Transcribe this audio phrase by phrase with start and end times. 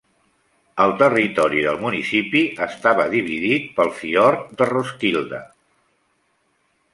[0.85, 5.45] El territori del municipi està dividit pel fiord de Roskilde.